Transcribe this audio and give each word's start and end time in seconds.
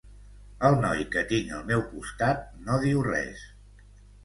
El 0.69 0.77
noi 0.85 1.03
que 1.15 1.23
tinc 1.33 1.51
al 1.59 1.69
meu 1.73 1.85
costat 1.93 2.43
no 2.71 2.81
diu 2.89 3.07
res. 3.13 3.47